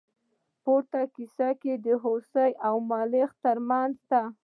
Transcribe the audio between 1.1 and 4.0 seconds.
کیسه د هوسۍ او ملخ تر منځ